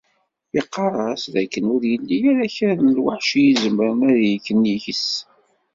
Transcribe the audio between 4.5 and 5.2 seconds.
nnig-s.